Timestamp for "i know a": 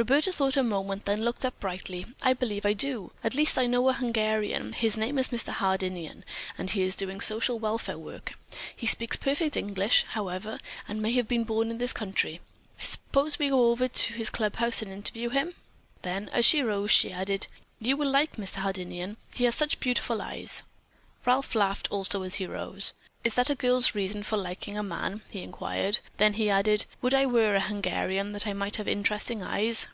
3.58-3.92